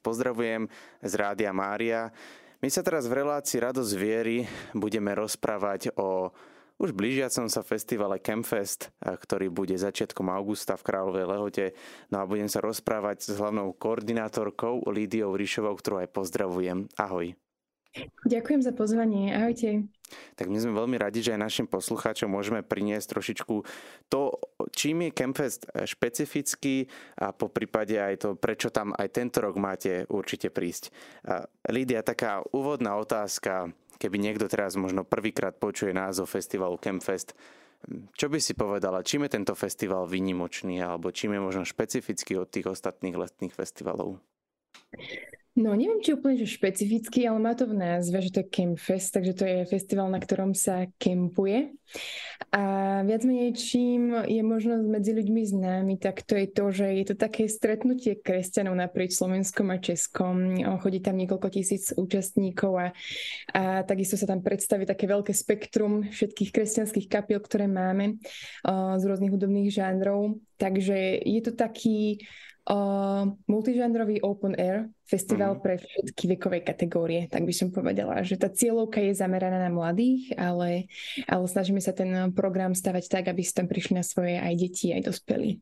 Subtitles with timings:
[0.00, 0.66] pozdravujem
[1.04, 2.12] z Rádia Mária.
[2.60, 4.44] My sa teraz v relácii Radosť viery
[4.76, 6.32] budeme rozprávať o
[6.80, 11.66] už blížiacom sa festivale Campfest, ktorý bude začiatkom augusta v Kráľovej Lehote.
[12.08, 16.88] No a budem sa rozprávať s hlavnou koordinátorkou Lídiou Ríšovou, ktorú aj pozdravujem.
[16.96, 17.36] Ahoj.
[18.24, 19.28] Ďakujem za pozvanie.
[19.36, 19.92] Ahojte.
[20.34, 23.54] Tak my sme veľmi radi, že aj našim poslucháčom môžeme priniesť trošičku
[24.10, 24.36] to,
[24.74, 30.04] čím je Campfest špecifický a po prípade aj to, prečo tam aj tento rok máte
[30.10, 30.92] určite prísť.
[31.70, 33.70] Lídia, taká úvodná otázka,
[34.00, 37.36] keby niekto teraz možno prvýkrát počuje názov festivalu Campfest,
[38.12, 42.52] čo by si povedala, čím je tento festival výnimočný alebo čím je možno špecifický od
[42.52, 44.20] tých ostatných letných festivalov?
[45.58, 49.10] No neviem, či úplne že špecificky, ale má to v názve, že to je Campfest,
[49.10, 51.74] takže to je festival, na ktorom sa kempuje.
[52.54, 52.62] A
[53.02, 57.14] viac menej čím je možno medzi ľuďmi známy, tak to je to, že je to
[57.18, 60.54] také stretnutie kresťanov naprieč Slovenskom a Českom.
[60.78, 62.86] Chodí tam niekoľko tisíc účastníkov a,
[63.50, 68.22] a takisto sa tam predstaví také veľké spektrum všetkých kresťanských kapiel, ktoré máme
[68.70, 70.38] z rôznych hudobných žánrov.
[70.62, 72.22] Takže je to taký
[72.70, 75.60] uh, multižánrový open air festival mm.
[75.60, 80.30] pre všetky vekové kategórie, tak by som povedala, že tá cieľovka je zameraná na mladých,
[80.38, 80.86] ale,
[81.26, 84.94] ale snažíme sa ten program stavať tak, aby si tam prišli na svoje aj deti,
[84.94, 85.58] aj dospelí.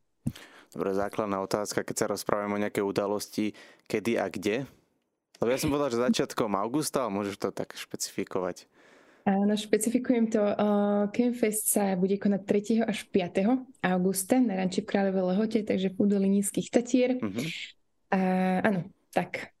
[0.69, 3.57] Dobre, základná otázka, keď sa rozprávame o nejaké udalosti,
[3.89, 4.69] kedy a kde?
[5.41, 8.69] Lebo ja som povedal, že začiatkom augusta, ale môžeš to tak špecifikovať.
[9.27, 10.41] Áno, špecifikujem to.
[10.41, 12.41] Uh, Campfest sa bude konať
[12.83, 12.89] 3.
[12.89, 13.83] až 5.
[13.83, 17.19] augusta na ranči v Kráľovej Lehote, takže v údolí Nízkych Tatier.
[17.19, 17.45] Uh-huh.
[18.15, 18.19] A,
[18.63, 18.79] áno,
[19.11, 19.53] tak.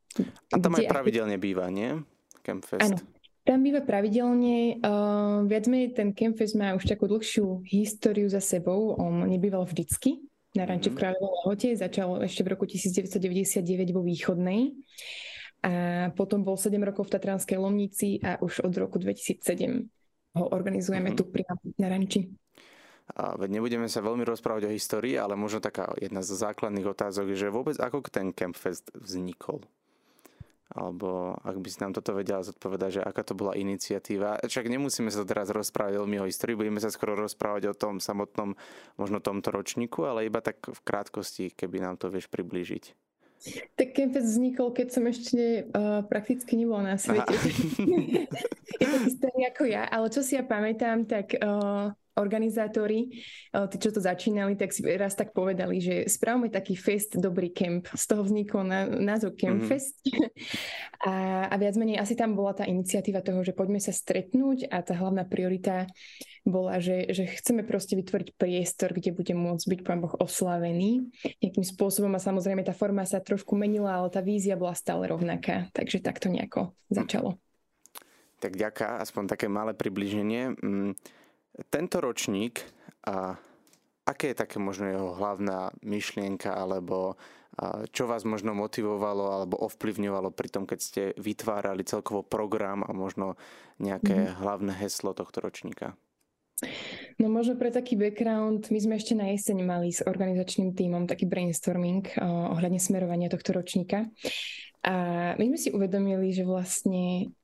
[0.49, 2.01] A tam aj pravidelne býva, nie?
[2.41, 2.81] Campfest.
[2.81, 2.97] Áno,
[3.43, 4.79] tam býva pravidelne.
[4.79, 8.95] Uh, viac menej ten Campfest má už takú dlhšiu históriu za sebou.
[8.95, 10.23] On nebýval vždycky
[10.55, 10.97] na ranči uh-huh.
[10.97, 11.69] v Kráľovej Lehote.
[11.75, 14.73] Začal ešte v roku 1999 vo Východnej
[15.59, 19.43] a potom bol 7 rokov v Tatranskej Lomnici a už od roku 2007
[20.39, 21.19] ho organizujeme mm-hmm.
[21.19, 21.43] tu pri
[21.75, 22.31] na Ranči.
[23.17, 27.33] A veď nebudeme sa veľmi rozprávať o histórii, ale možno taká jedna z základných otázok
[27.33, 29.65] je, že vôbec ako ten Campfest vznikol?
[30.69, 34.37] Alebo ak by si nám toto vedela zodpovedať, že aká to bola iniciatíva.
[34.45, 38.53] Však nemusíme sa teraz rozprávať veľmi o histórii, budeme sa skoro rozprávať o tom samotnom,
[38.93, 43.08] možno tomto ročníku, ale iba tak v krátkosti, keby nám to vieš priblížiť.
[43.79, 47.31] Tak Campus vznikol, keď som ešte uh, prakticky nebola na svete.
[48.79, 53.09] je to starý ako ja, ale čo si ja pamätám, tak uh, organizátori,
[53.55, 57.49] uh, tí, čo to začínali, tak si raz tak povedali, že spravme taký fest Dobrý
[57.55, 57.87] kemp.
[57.95, 60.03] Z toho vznikol na, názov Campfest.
[60.03, 60.29] Mm-hmm.
[61.09, 61.13] a,
[61.47, 64.93] a viac menej asi tam bola tá iniciatíva toho, že poďme sa stretnúť a tá
[64.93, 65.87] hlavná priorita
[66.47, 71.07] bola, že, že chceme proste vytvoriť priestor, kde bude môcť byť Pán Boh oslavený
[71.39, 75.69] nejakým spôsobom a samozrejme tá forma sa trošku menila, ale tá vízia bola stále rovnaká,
[75.71, 77.37] takže takto nejako začalo.
[78.39, 80.55] Tak ďaká, aspoň také malé približenie.
[81.67, 82.63] Tento ročník,
[83.03, 83.35] a
[84.07, 87.19] aké je také možno jeho hlavná myšlienka alebo
[87.91, 93.35] čo vás možno motivovalo alebo ovplyvňovalo pri tom, keď ste vytvárali celkovo program a možno
[93.83, 94.39] nejaké mm.
[94.39, 95.99] hlavné heslo tohto ročníka?
[97.19, 101.27] No možno pre taký background, my sme ešte na jeseň mali s organizačným tímom taký
[101.27, 102.19] brainstorming
[102.55, 104.07] ohľadne smerovania tohto ročníka.
[104.83, 104.95] A
[105.35, 107.35] my sme si uvedomili, že vlastne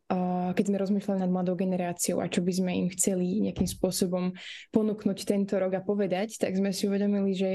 [0.54, 4.38] keď sme rozmýšľali nad mladou generáciou a čo by sme im chceli nejakým spôsobom
[4.70, 7.52] ponúknuť tento rok a povedať, tak sme si uvedomili, že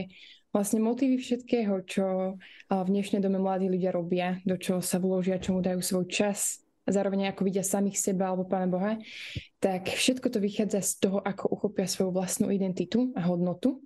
[0.50, 2.34] vlastne motívy všetkého, čo
[2.66, 6.59] v dnešnej dome mladí ľudia robia, do čoho sa vložia, čomu dajú svoj čas,
[6.89, 8.99] a zároveň ako vidia samých seba alebo Pána Boha,
[9.62, 13.84] tak všetko to vychádza z toho, ako uchopia svoju vlastnú identitu a hodnotu.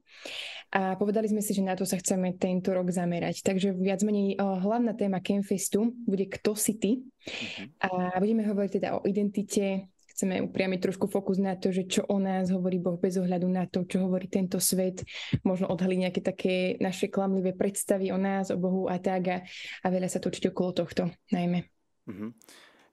[0.73, 3.45] A povedali sme si, že na to sa chceme tento rok zamerať.
[3.45, 6.91] Takže viac menej hlavná téma Campfestu bude Kto si ty?
[7.01, 7.67] Uh-huh.
[7.85, 7.89] A
[8.19, 12.55] budeme hovoriť teda o identite, chceme upriamiť trošku fokus na to, že čo o nás
[12.55, 15.03] hovorí Boh bez ohľadu na to, čo hovorí tento svet,
[15.43, 19.39] možno odhaliť nejaké také naše klamlivé predstavy o nás, o Bohu a tak a,
[19.83, 21.67] a veľa sa točiť okolo tohto najmä.
[22.07, 22.31] Uh-huh.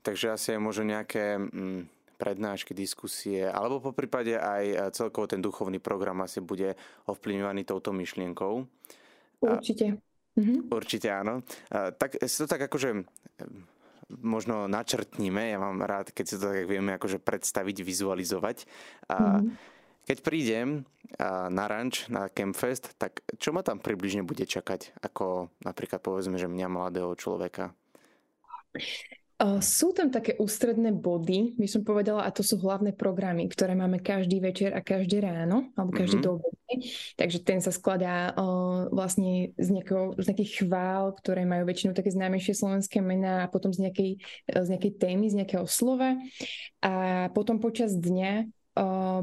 [0.02, 5.42] Takže asi je možno nejaké mm, prednášky, diskusie, alebo po prípade aj e, celkovo ten
[5.42, 6.78] duchovný program asi bude
[7.10, 8.70] ovplyvňovaný touto myšlienkou.
[9.42, 9.98] Určite.
[10.38, 10.70] Mhm.
[10.70, 11.42] Určite áno.
[11.74, 13.02] Tak si to tak akože e,
[14.22, 15.50] možno načrtníme.
[15.50, 18.70] Ja mám rád, keď si to tak vieme akože predstaviť, vizualizovať.
[19.10, 19.80] A mm-hmm.
[20.02, 20.82] Keď prídem
[21.54, 26.50] na ranč, na Campfest, tak čo ma tam približne bude čakať, ako napríklad povedzme, že
[26.50, 27.78] mňa mladého človeka?
[29.58, 33.98] Sú tam také ústredné body, by som povedala, a to sú hlavné programy, ktoré máme
[33.98, 36.30] každý večer a každé ráno, alebo každý mm-hmm.
[36.30, 36.76] doobedne.
[37.18, 42.14] Takže ten sa skladá uh, vlastne z, nejakého, z nejakých chvál, ktoré majú väčšinou také
[42.14, 44.12] známejšie slovenské mená a potom z nejakej,
[44.46, 46.22] z nejakej témy, z nejakého slova.
[46.86, 48.46] A potom počas dňa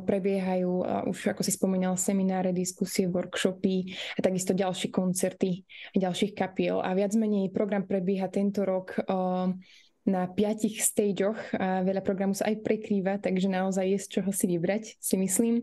[0.05, 0.73] prebiehajú
[1.09, 5.65] už, ako si spomínal, semináre, diskusie, workshopy a takisto ďalšie koncerty
[5.97, 6.85] ďalších kapiel.
[6.85, 9.01] A viac menej program prebieha tento rok
[10.07, 14.47] na piatich stageoch a veľa programu sa aj prekrýva, takže naozaj je z čoho si
[14.49, 15.61] vybrať, si myslím.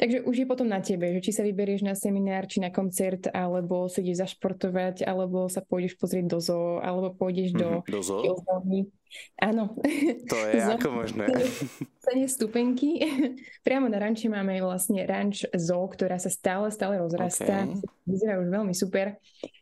[0.00, 3.30] Takže už je potom na tebe, že či sa vyberieš na seminár, či na koncert,
[3.30, 8.00] alebo sa ideš zašportovať, alebo sa pôjdeš pozrieť do zoo, alebo pôjdeš mm-hmm, do, do
[8.02, 8.22] zoo?
[9.38, 9.74] Áno.
[10.28, 11.26] To je ako možné.
[12.04, 13.00] Stane stupenky.
[13.66, 17.66] Priamo na ranči máme vlastne ranč zoo, ktorá sa stále, stále rozrastá.
[17.66, 17.80] Okay.
[18.06, 19.16] Vyzerá už veľmi super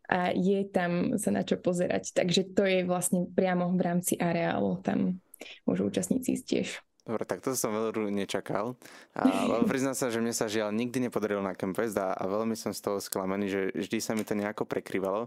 [0.09, 2.13] a je tam sa na čo pozerať.
[2.13, 4.81] Takže to je vlastne priamo v rámci areálu.
[4.85, 5.23] Tam
[5.65, 6.69] môžu účastníci ísť tiež.
[7.03, 8.79] Dobre, tak to som veľmi nečakal.
[9.19, 9.27] A,
[9.59, 12.71] ale priznám sa, že mne sa žiaľ nikdy nepodarilo na Campfest a, a veľmi som
[12.71, 15.27] z toho sklamený, že vždy sa mi to nejako prekryvalo.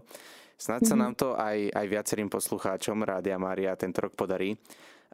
[0.56, 1.00] Snad sa mhm.
[1.04, 4.56] nám to aj, aj viacerým poslucháčom Rádia Mária tento rok podarí.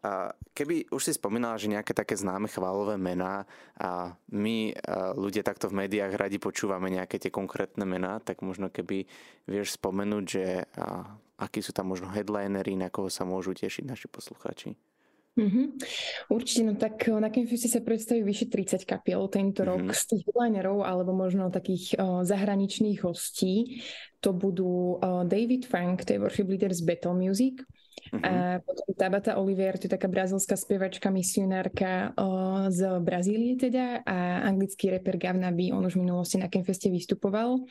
[0.03, 3.47] A keby už si spomínala, že nejaké také známe chválové mená
[3.79, 4.75] a my
[5.15, 9.07] ľudia takto v médiách radi počúvame nejaké tie konkrétne mená, tak možno keby
[9.47, 11.07] vieš spomenúť, že a,
[11.39, 14.75] akí sú tam možno headlinery, na koho sa môžu tešiť naši poslucháči.
[15.33, 15.65] Mm-hmm.
[16.29, 19.89] Určite, no tak eh, na Campfeste sa predstaví vyše 30 kapiel tento mm-hmm.
[19.89, 23.81] rok z tých headlinerov alebo možno takých uh, zahraničných hostí.
[24.21, 27.65] To budú uh, David Frank, to je worship leader z Battle Music.
[28.13, 28.25] Mm-hmm.
[28.29, 34.45] A potom Tabata Oliver, to je taká brazilská spievačka, misionárka uh, z Brazílie teda a
[34.45, 37.65] anglický reper Gavnaby, on už v minulosti na Campfeste vystupoval.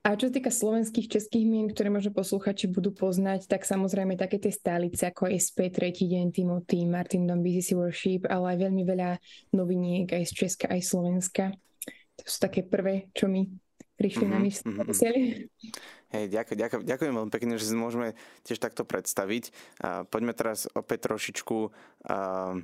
[0.00, 4.40] A čo sa týka slovenských, českých mien, ktoré možno posluchači budú poznať, tak samozrejme také
[4.40, 9.20] tie stálice ako SP, Tretí deň, Timothy, Martin Dom, BCC Worship, ale aj veľmi veľa
[9.52, 11.52] noviniek aj z Česka, aj Slovenska.
[12.16, 13.52] To sú také prvé, čo mi
[14.00, 15.12] prišli mm-hmm, na mysl.
[15.12, 15.44] Mm-hmm.
[16.16, 18.16] Hej, ďakujem, ďakujem, ďakujem veľmi pekne, že si môžeme
[18.48, 19.52] tiež takto predstaviť.
[19.84, 22.56] A poďme teraz opäť trošičku uh,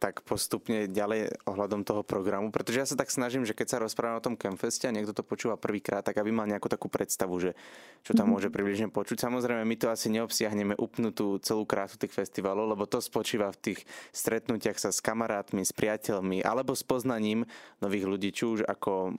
[0.00, 4.16] tak postupne ďalej ohľadom toho programu, pretože ja sa tak snažím, že keď sa rozprávam
[4.16, 7.52] o tom Campfeste a niekto to počúva prvýkrát, tak aby mal nejakú takú predstavu, že
[8.00, 8.32] čo tam mm-hmm.
[8.32, 9.20] môže približne počuť.
[9.20, 13.80] Samozrejme, my to asi neobsiahneme upnutú celú krásu tých festivalov, lebo to spočíva v tých
[14.16, 17.44] stretnutiach sa s kamarátmi, s priateľmi alebo s poznaním
[17.84, 19.12] nových ľudí, či už ako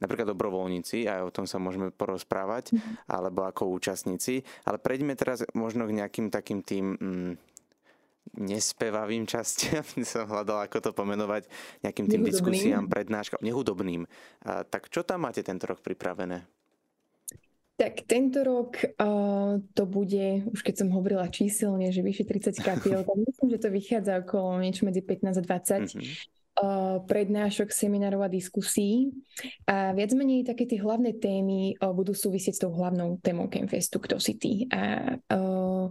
[0.00, 3.12] napríklad dobrovoľníci, aj o tom sa môžeme porozprávať, mm-hmm.
[3.12, 4.40] alebo ako účastníci.
[4.64, 6.86] Ale prejdeme teraz možno k nejakým takým tým...
[6.96, 7.32] Mm,
[8.38, 11.46] nespevavým častiam, som hľadal, ako to pomenovať,
[11.82, 14.06] nejakým tým diskusiám, prednáškam, nehudobným.
[14.44, 16.46] A, tak čo tam máte tento rok pripravené?
[17.74, 23.02] Tak tento rok uh, to bude, už keď som hovorila číselne, že vyše 30 kapiel,
[23.02, 25.90] tak myslím, že to vychádza okolo niečo medzi 15 a 20.
[25.90, 26.32] Mm-hmm.
[27.10, 29.10] Prednášok, seminárov a diskusí.
[29.66, 34.22] A viac menej také tie hlavné témy budú súvisieť s tou hlavnou témou Campfestu, kto
[34.22, 34.70] si ty.
[34.70, 35.90] A uh,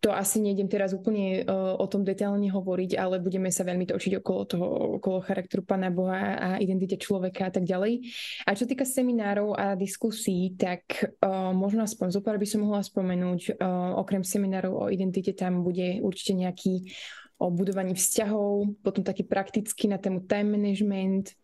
[0.00, 4.20] to asi nejdem teraz úplne uh, o tom detailne hovoriť, ale budeme sa veľmi točiť
[4.20, 4.66] okolo toho,
[5.00, 8.04] okolo charakteru Pána Boha a identite človeka a tak ďalej.
[8.44, 10.84] A čo týka seminárov a diskusí, tak
[11.24, 15.64] uh, možno aspoň zo pár by som mohla spomenúť, uh, okrem seminárov o identite tam
[15.64, 16.92] bude určite nejaký
[17.36, 21.36] o budovaní vzťahov, potom taký praktický na tému time management,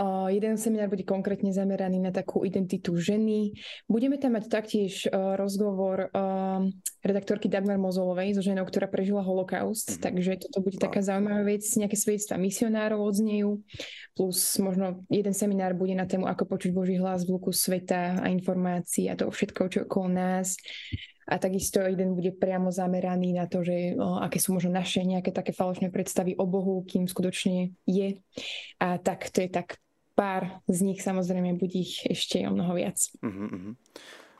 [0.00, 3.52] Uh, jeden seminár bude konkrétne zameraný na takú identitu ženy.
[3.84, 6.64] Budeme tam mať taktiež uh, rozhovor uh,
[7.04, 10.04] redaktorky Dagmar Mozolovej so ženou, ktorá prežila holokaust, mm-hmm.
[10.04, 13.60] takže toto bude taká zaujímavá vec, nejaké svedectva misionárov odznejú,
[14.16, 18.32] plus možno jeden seminár bude na tému, ako počuť Boží hlas v luku sveta a
[18.32, 20.56] informácií a toho všetko, čo okolo nás.
[21.28, 25.30] A takisto jeden bude priamo zameraný na to, že o, aké sú možno naše nejaké
[25.30, 28.18] také falošné predstavy o Bohu, kým skutočne je.
[28.82, 29.78] A tak to je tak
[30.20, 33.00] pár z nich, samozrejme, bude ich ešte o mnoho viac.
[33.24, 33.72] Uh-huh,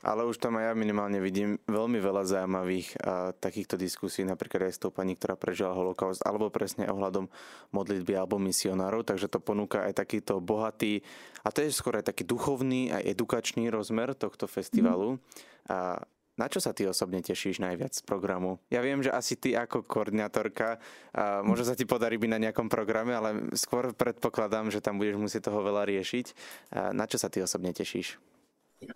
[0.05, 4.77] Ale už tam aj ja minimálne vidím veľmi veľa zaujímavých a, takýchto diskusí, napríklad aj
[4.77, 7.33] s tou pani, ktorá prežila holokaust, alebo presne ohľadom
[7.73, 11.01] modlitby alebo misionárov, takže to ponúka aj takýto bohatý,
[11.41, 15.17] a to je skôr aj taký duchovný, aj edukačný rozmer tohto festivalu.
[15.17, 15.21] Mm.
[15.73, 16.05] A
[16.41, 18.57] na čo sa ty osobne tešíš najviac z programu?
[18.73, 20.81] Ja viem, že asi ty ako koordinátorka,
[21.13, 25.21] a možno sa ti podarí byť na nejakom programe, ale skôr predpokladám, že tam budeš
[25.21, 26.27] musieť toho veľa riešiť.
[26.73, 28.17] A na čo sa ty osobne tešíš?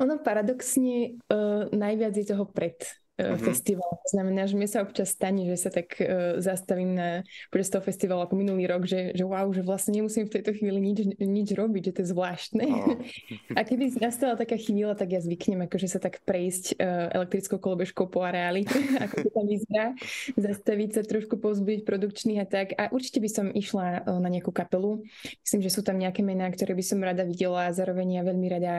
[0.00, 3.44] Ono paradoxne uh, najviac je toho pred uh, mm-hmm.
[3.46, 3.90] festival.
[4.02, 7.08] To znamená, že mi sa občas stane, že sa tak uh, zastavím na
[7.48, 10.78] počas toho festivalu ako minulý rok, že, že wow, že vlastne nemusím v tejto chvíli
[10.82, 12.64] nič, nič robiť, že to je zvláštne.
[12.66, 12.98] Oh.
[13.58, 18.10] a keby nastala taká chvíľa, tak ja zvyknem akože sa tak prejsť uh, elektrickou kolobežkou
[18.10, 18.66] po areáli,
[19.04, 19.86] ako to tam vyzerá,
[20.34, 22.74] zastaviť sa trošku pozbudiť produkčných a tak.
[22.74, 25.02] A určite by som išla uh, na nejakú kapelu.
[25.46, 28.46] Myslím, že sú tam nejaké mená, ktoré by som rada videla a zároveň ja veľmi
[28.50, 28.74] rada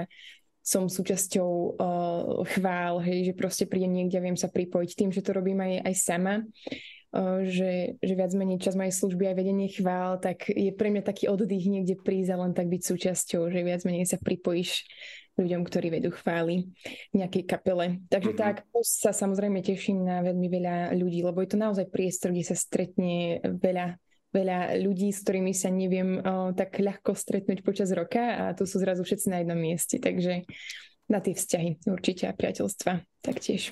[0.66, 5.22] som súčasťou uh, chvál, hej, že proste prídem niekde a viem sa pripojiť tým, že
[5.22, 9.70] to robím aj, aj sama, uh, že, že viac menej čas mojej služby aj vedenie
[9.70, 13.62] chvál, tak je pre mňa taký oddych niekde prísť a len tak byť súčasťou, že
[13.62, 14.90] viac menej sa pripojíš
[15.36, 16.72] ľuďom, ktorí vedú chvály
[17.12, 18.02] v nejakej kapele.
[18.08, 18.42] Takže mm-hmm.
[18.42, 22.58] tak sa samozrejme teším na veľmi veľa ľudí, lebo je to naozaj priestor, kde sa
[22.58, 24.00] stretne veľa
[24.36, 28.84] veľa ľudí, s ktorými sa neviem o, tak ľahko stretnúť počas roka a tu sú
[28.84, 30.44] zrazu všetci na jednom mieste, takže
[31.08, 33.72] na tie vzťahy určite a priateľstva taktiež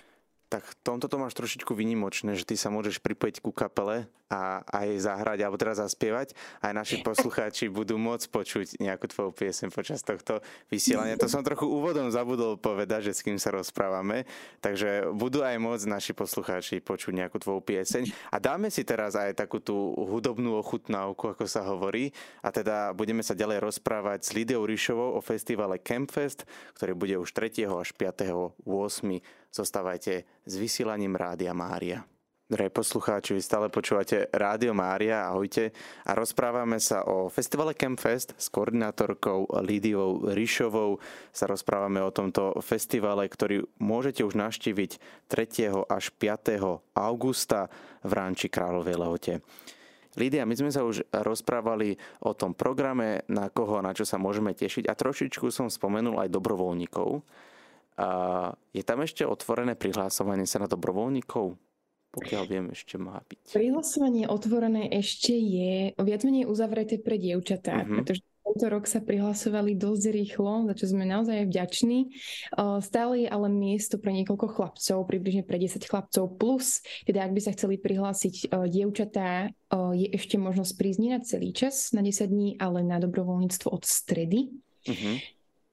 [0.54, 5.02] tak tomto to máš trošičku vynimočné, že ty sa môžeš pripojiť ku kapele a aj
[5.02, 6.38] zahrať alebo teraz zaspievať.
[6.62, 11.18] Aj naši poslucháči budú môcť počuť nejakú tvoju piesem počas tohto vysielania.
[11.18, 14.30] To som trochu úvodom zabudol povedať, že s kým sa rozprávame.
[14.62, 18.14] Takže budú aj môcť naši poslucháči počuť nejakú tvoju pieseň.
[18.30, 22.14] A dáme si teraz aj takú tú hudobnú ochutnávku, ako sa hovorí.
[22.46, 26.46] A teda budeme sa ďalej rozprávať s Lidiou Ríšovou o festivale Campfest,
[26.78, 27.66] ktorý bude už 3.
[27.74, 28.70] až 5.
[28.70, 32.02] 8 Zostávajte s vysielaním Rádia Mária.
[32.50, 35.70] Drahí poslucháči, vy stále počúvate Rádio Mária, ahojte.
[36.10, 40.98] A rozprávame sa o festivale Campfest s koordinátorkou Lídiou Ríšovou.
[41.30, 44.98] Sa rozprávame o tomto festivale, ktorý môžete už naštíviť
[45.30, 45.86] 3.
[45.86, 46.98] až 5.
[46.98, 47.70] augusta
[48.02, 49.34] v Ránči Kráľovej Lehote.
[50.18, 54.58] Lídia, my sme sa už rozprávali o tom programe, na koho, na čo sa môžeme
[54.58, 57.22] tešiť a trošičku som spomenul aj dobrovoľníkov.
[58.74, 61.58] Je tam ešte otvorené prihlásovanie sa na dobrovoľníkov?
[62.14, 63.58] Pokiaľ viem, ešte má byť.
[63.58, 68.06] Prihlasovanie otvorené ešte je viac menej uzavreté pre dievčatá, uh-huh.
[68.06, 72.14] pretože tento rok sa prihlasovali dosť rýchlo, za čo sme naozaj vďační.
[72.86, 77.42] Stále je ale miesto pre niekoľko chlapcov, približne pre 10 chlapcov plus, teda ak by
[77.42, 79.50] sa chceli prihlásiť dievčatá,
[79.98, 83.90] je ešte možnosť prísť nie na celý čas, na 10 dní, ale na dobrovoľníctvo od
[83.90, 84.54] stredy.
[84.86, 85.18] Uh-huh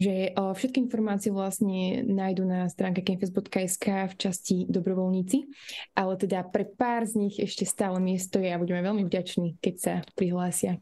[0.00, 5.44] že všetky informácie vlastne nájdu na stránke campus.sk v časti dobrovoľníci,
[5.92, 9.74] ale teda pre pár z nich ešte stále miesto je a budeme veľmi vďační, keď
[9.76, 10.80] sa prihlásia.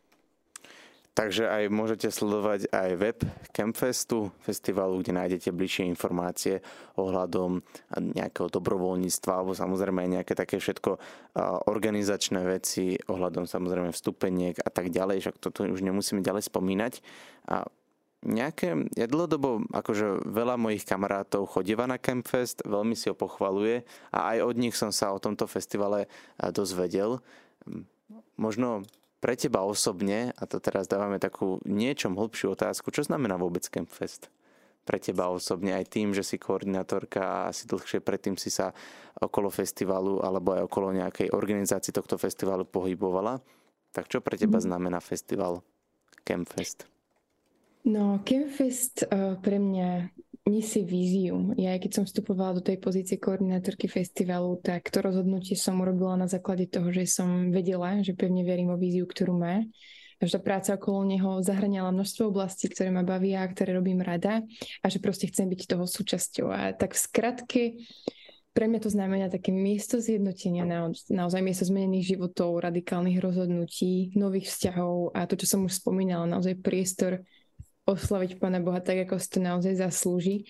[1.18, 3.18] Takže aj môžete sledovať aj web
[3.50, 6.62] Campfestu, festivalu, kde nájdete bližšie informácie
[6.94, 7.58] ohľadom
[8.14, 10.94] nejakého dobrovoľníctva alebo samozrejme aj nejaké také všetko
[11.66, 17.02] organizačné veci ohľadom samozrejme vstupeniek a tak ďalej, však toto už nemusíme ďalej spomínať.
[17.50, 17.66] A
[18.26, 24.34] nejaké, ja dlhodobo, akože veľa mojich kamarátov chodíva na Campfest, veľmi si ho pochvaluje a
[24.34, 26.10] aj od nich som sa o tomto festivale
[26.50, 27.22] dozvedel.
[28.34, 28.82] Možno
[29.22, 34.30] pre teba osobne, a to teraz dávame takú niečom hlbšiu otázku, čo znamená vôbec Campfest?
[34.82, 38.72] Pre teba osobne aj tým, že si koordinátorka a asi dlhšie predtým si sa
[39.20, 43.38] okolo festivalu alebo aj okolo nejakej organizácii tohto festivalu pohybovala.
[43.92, 44.64] Tak čo pre teba mhm.
[44.64, 45.62] znamená festival
[46.26, 46.97] Campfest?
[47.88, 50.12] No, Campfest uh, pre mňa
[50.45, 51.57] nesie víziu.
[51.57, 56.28] Ja keď som vstupovala do tej pozície koordinátorky festivalu, tak to rozhodnutie som urobila na
[56.28, 59.64] základe toho, že som vedela, že pevne verím o víziu, ktorú má.
[60.18, 64.04] A že tá práca okolo neho zahraniala množstvo oblastí, ktoré ma bavia a ktoré robím
[64.04, 64.45] rada
[64.85, 66.47] a že proste chcem byť toho súčasťou.
[66.52, 67.62] A tak v skratke,
[68.52, 70.66] pre mňa to znamená také miesto zjednotenia,
[71.09, 76.59] naozaj miesto zmenených životov, radikálnych rozhodnutí, nových vzťahov a to, čo som už spomínala, naozaj
[76.59, 77.23] priestor
[77.88, 80.45] oslaviť Pána Boha tak, ako si to naozaj zaslúži.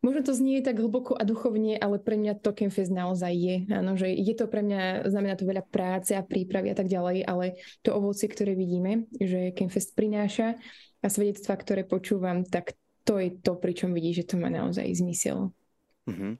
[0.00, 3.56] Možno to znie tak hlboko a duchovne, ale pre mňa to Campfest naozaj je.
[3.68, 7.28] Áno, že je to pre mňa, znamená to veľa práce a prípravy a tak ďalej,
[7.28, 10.56] ale to ovocie, ktoré vidíme, že Campfest prináša
[11.04, 15.52] a svedectva, ktoré počúvam, tak to je to, pričom vidí, že to má naozaj zmysel.
[16.08, 16.32] Mm-hmm.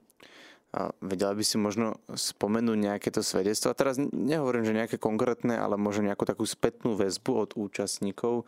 [0.71, 3.75] A vedela by si možno spomenúť nejaké to svedectvo.
[3.75, 8.47] A teraz nehovorím, že nejaké konkrétne, ale možno nejakú takú spätnú väzbu od účastníkov,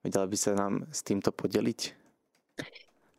[0.00, 2.00] Vedela by sa nám s týmto podeliť?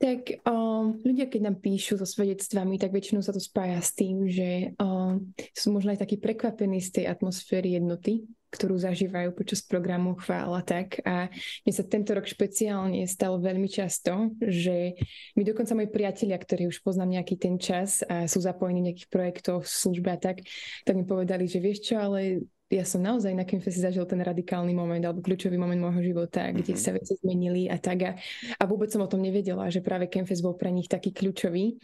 [0.01, 4.25] Tak um, ľudia, keď nám píšu so svedectvami, tak väčšinou sa to spája s tým,
[4.25, 10.17] že um, sú možno aj takí prekvapení z tej atmosféry jednoty, ktorú zažívajú počas programu
[10.17, 11.05] chvála tak.
[11.05, 11.29] A
[11.61, 14.97] mne sa tento rok špeciálne stalo veľmi často, že
[15.37, 19.09] my dokonca moji priatelia, ktorí už poznám nejaký ten čas a sú zapojení v nejakých
[19.13, 20.41] projektoch, službe a tak,
[20.81, 22.41] tak mi povedali, že vieš čo, ale
[22.71, 26.57] ja som naozaj na Campfeste zažil ten radikálny moment alebo kľúčový moment môjho života, mm-hmm.
[26.63, 26.79] kde mhm.
[26.79, 27.99] sa veci zmenili a tak.
[28.07, 28.11] A,
[28.55, 31.75] a vôbec som o tom nevedela, že práve Campfest bol pre nich taký kľúčový.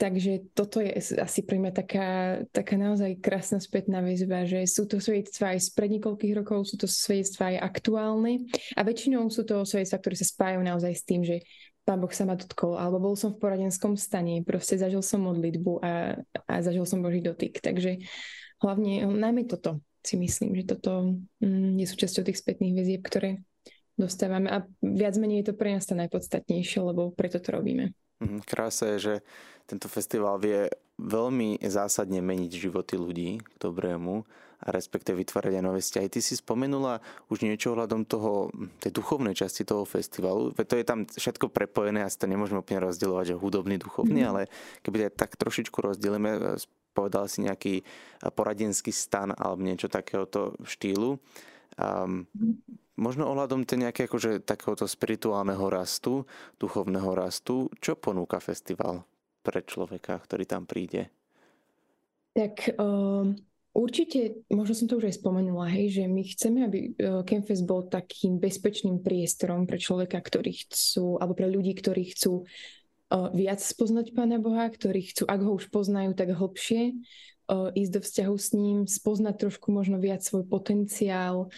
[0.00, 4.96] Takže toto je asi pre mňa taká, taká naozaj krásna spätná väzba, že sú to
[4.96, 9.60] svedectvá aj z pred niekoľkých rokov, sú to svedectvá aj aktuálne a väčšinou sú to
[9.68, 11.44] svedectvá, ktoré sa spájajú naozaj s tým, že
[11.84, 15.84] pán Boh sa ma dotkol, alebo bol som v poradenskom stane, proste zažil som modlitbu
[15.84, 16.16] a,
[16.48, 17.60] a zažil som Boží dotyk.
[17.60, 18.00] Takže
[18.64, 23.44] hlavne, najmä toto si myslím, že toto mm, je súčasťou tých spätných väzieb, ktoré
[24.00, 27.92] dostávame a viac menej je to pre nás to najpodstatnejšie, lebo preto to robíme.
[28.20, 29.14] Mhm, krása je, že
[29.68, 30.68] tento festival vie
[31.00, 34.24] veľmi zásadne meniť životy ľudí k dobrému
[34.60, 36.12] a respektive vytvárať aj nové vzťahy.
[36.12, 37.00] Ty si spomenula
[37.32, 40.52] už niečo ohľadom toho, tej duchovnej časti toho festivalu.
[40.52, 44.28] Veď to je tam všetko prepojené, asi to nemôžeme úplne rozdielovať, že hudobný, duchovný, mm.
[44.28, 44.42] ale
[44.84, 46.60] keby tak trošičku rozdielime,
[46.92, 47.74] povedal si nejaký
[48.34, 51.16] poradenský stan alebo niečo takéhoto štýlu.
[51.78, 52.26] Um,
[52.98, 56.28] možno ohľadom tej nejaké akože takéhoto spirituálneho rastu,
[56.60, 59.06] duchovného rastu, čo ponúka festival
[59.40, 61.08] pre človeka, ktorý tam príde?
[62.36, 63.34] Tak um,
[63.72, 67.88] určite, možno som to už aj spomenula, hej, že my chceme, aby uh, Campfest bol
[67.88, 72.46] takým bezpečným priestorom pre človeka, ktorí chcú, alebo pre ľudí, ktorí chcú uh,
[73.10, 76.94] viac spoznať Pána Boha, ktorí chcú, ak ho už poznajú, tak hlbšie
[77.50, 81.50] ísť do vzťahu s ním, spoznať trošku možno viac svoj potenciál,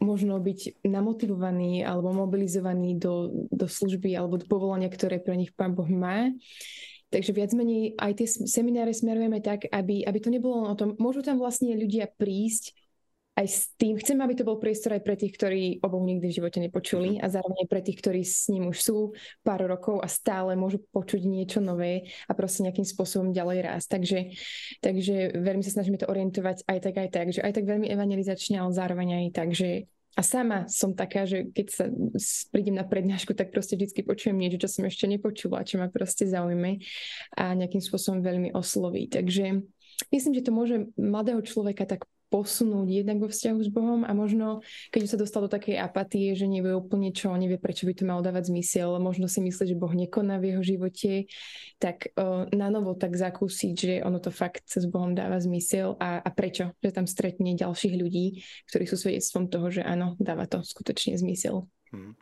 [0.00, 5.76] možno byť namotivovaní alebo mobilizovaní do, do služby alebo do povolania, ktoré pre nich Pán
[5.76, 6.32] Boh má.
[7.12, 11.22] Takže viac menej aj tie semináre smerujeme tak, aby, aby to nebolo o tom, môžu
[11.22, 12.76] tam vlastne ľudia prísť
[13.36, 16.24] aj s tým, chcem, aby to bol priestor aj pre tých, ktorí o Bohu nikdy
[16.24, 17.20] v živote nepočuli mhm.
[17.20, 18.96] a zároveň aj pre tých, ktorí s ním už sú
[19.44, 23.86] pár rokov a stále môžu počuť niečo nové a proste nejakým spôsobom ďalej rásť.
[23.92, 24.18] Takže,
[24.80, 28.56] takže veľmi sa snažíme to orientovať aj tak, aj tak, že aj tak veľmi evangelizačne,
[28.56, 29.84] ale zároveň aj tak, že
[30.16, 31.84] a sama som taká, že keď sa
[32.48, 36.24] prídem na prednášku, tak proste vždy počujem niečo, čo som ešte nepočula, čo ma proste
[36.24, 36.80] zaujme
[37.36, 39.12] a nejakým spôsobom veľmi osloví.
[39.12, 39.60] Takže
[40.08, 44.60] myslím, že to môže mladého človeka tak posunúť jednak vo vzťahu s Bohom a možno,
[44.90, 48.22] keď sa dostal do takej apatie, že nevie úplne čo, nevie, prečo by to malo
[48.22, 51.30] dávať zmysel, možno si myslí, že Boh nekoná v jeho živote,
[51.78, 56.18] tak uh, na novo tak zakúsiť, že ono to fakt s Bohom dáva zmysel a,
[56.18, 60.66] a prečo, že tam stretne ďalších ľudí, ktorí sú svedectvom toho, že áno, dáva to
[60.66, 61.70] skutočne zmysel.
[61.94, 62.18] Hmm.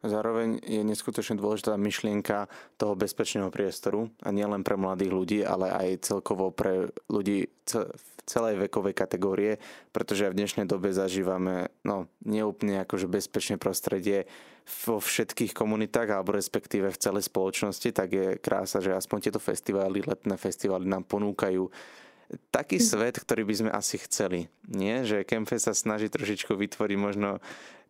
[0.00, 2.48] Zároveň je neskutočne dôležitá myšlienka
[2.80, 8.56] toho bezpečného priestoru a nielen pre mladých ľudí, ale aj celkovo pre ľudí v celej
[8.64, 9.60] vekovej kategórie,
[9.92, 14.24] pretože v dnešnej dobe zažívame no, neúplne akože bezpečné prostredie
[14.86, 20.00] vo všetkých komunitách alebo respektíve v celej spoločnosti, tak je krása, že aspoň tieto festivály,
[20.06, 21.68] letné festivály nám ponúkajú
[22.54, 22.84] taký hm.
[22.86, 24.46] svet, ktorý by sme asi chceli.
[24.70, 25.02] Nie?
[25.02, 27.42] Že Kemfe sa snaží trošičku vytvoriť možno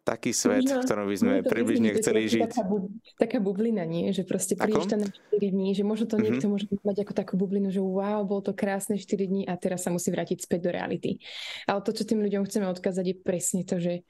[0.03, 2.51] taký svet, možno, v ktorom by sme približne chceli žiť.
[2.51, 2.85] Taká, bub,
[3.21, 4.11] taká bublina, nie?
[4.11, 6.25] Že proste prídeš tam na 4 dní, že možno to mm-hmm.
[6.25, 9.85] niekto môže mať ako takú bublinu, že wow, bolo to krásne 4 dní a teraz
[9.85, 11.21] sa musí vrátiť späť do reality.
[11.69, 14.03] Ale to, čo tým ľuďom chceme odkázať, je presne to, že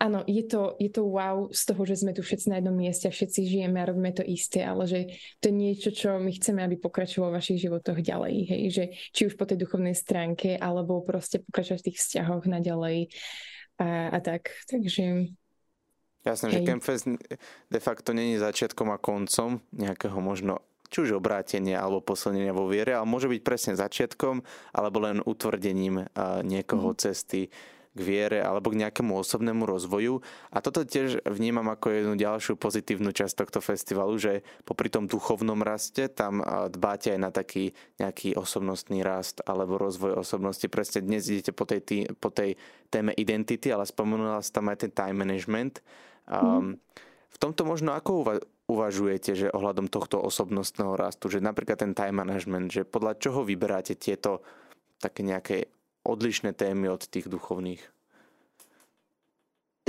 [0.00, 3.06] áno, je to, je to wow z toho, že sme tu všetci na jednom mieste
[3.06, 5.12] a všetci žijeme a robíme to isté, ale že
[5.44, 8.34] to je niečo, čo my chceme, aby pokračovalo v vašich životoch ďalej.
[8.48, 8.62] Hej?
[8.72, 13.12] Že či už po tej duchovnej stránke, alebo proste pokračovať v tých vzťahoch naďalej
[13.80, 14.52] a, a tak.
[14.68, 15.32] Takže
[16.20, 17.08] Jasné, že Campfest
[17.72, 22.92] de facto není začiatkom a koncom nejakého možno či už obrátenia alebo posilnenia vo viere,
[22.92, 24.42] ale môže byť presne začiatkom
[24.74, 26.04] alebo len utvrdením
[26.44, 26.98] niekoho mm.
[26.98, 27.48] cesty
[27.90, 30.22] k viere alebo k nejakému osobnému rozvoju.
[30.54, 35.58] A toto tiež vnímam ako jednu ďalšiu pozitívnu časť tohto festivalu, že popri tom duchovnom
[35.66, 36.38] raste tam
[36.70, 40.70] dbáte aj na taký nejaký osobnostný rast alebo rozvoj osobnosti.
[40.70, 42.54] Presne dnes idete po tej, po tej
[42.94, 45.82] téme identity, ale spomenula sa tam aj ten time management.
[46.30, 46.78] Um,
[47.30, 48.38] v tomto možno ako
[48.70, 53.98] uvažujete, že ohľadom tohto osobnostného rastu, že napríklad ten time management, že podľa čoho vyberáte
[53.98, 54.46] tieto
[55.02, 55.66] také nejaké
[56.02, 57.99] odlišné témy od tých duchovných?